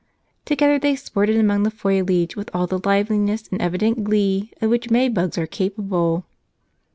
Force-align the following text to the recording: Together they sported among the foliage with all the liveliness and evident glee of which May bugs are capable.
Together 0.45 0.79
they 0.79 0.95
sported 0.95 1.35
among 1.37 1.61
the 1.61 1.69
foliage 1.69 2.35
with 2.35 2.49
all 2.55 2.65
the 2.65 2.79
liveliness 2.83 3.47
and 3.51 3.61
evident 3.61 4.03
glee 4.03 4.51
of 4.59 4.71
which 4.71 4.89
May 4.89 5.09
bugs 5.09 5.37
are 5.37 5.45
capable. 5.45 6.25